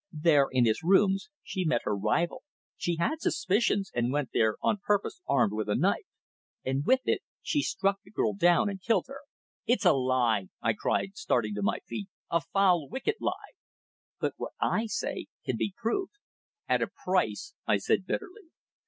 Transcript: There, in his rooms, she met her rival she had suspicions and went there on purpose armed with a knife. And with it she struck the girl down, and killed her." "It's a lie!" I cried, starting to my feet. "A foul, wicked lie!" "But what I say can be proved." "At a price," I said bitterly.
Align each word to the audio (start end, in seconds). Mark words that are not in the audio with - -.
There, 0.11 0.47
in 0.51 0.65
his 0.65 0.81
rooms, 0.81 1.29
she 1.43 1.63
met 1.63 1.81
her 1.83 1.95
rival 1.95 2.41
she 2.75 2.95
had 2.95 3.21
suspicions 3.21 3.91
and 3.93 4.11
went 4.11 4.29
there 4.33 4.55
on 4.59 4.79
purpose 4.83 5.21
armed 5.27 5.53
with 5.53 5.69
a 5.69 5.75
knife. 5.75 6.07
And 6.65 6.83
with 6.83 7.01
it 7.05 7.21
she 7.43 7.61
struck 7.61 8.01
the 8.03 8.09
girl 8.09 8.33
down, 8.33 8.67
and 8.67 8.81
killed 8.81 9.05
her." 9.09 9.19
"It's 9.67 9.85
a 9.85 9.93
lie!" 9.93 10.47
I 10.59 10.73
cried, 10.73 11.11
starting 11.17 11.53
to 11.53 11.61
my 11.61 11.81
feet. 11.87 12.07
"A 12.31 12.41
foul, 12.41 12.89
wicked 12.89 13.17
lie!" 13.19 13.53
"But 14.19 14.33
what 14.37 14.53
I 14.59 14.87
say 14.87 15.27
can 15.45 15.55
be 15.55 15.71
proved." 15.77 16.13
"At 16.67 16.81
a 16.81 16.87
price," 16.87 17.53
I 17.67 17.77
said 17.77 18.07
bitterly. 18.07 18.49